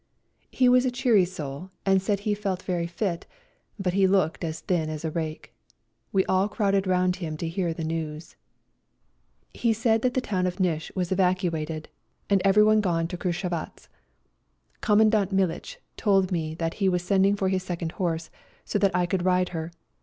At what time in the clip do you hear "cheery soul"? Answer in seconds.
0.89-1.69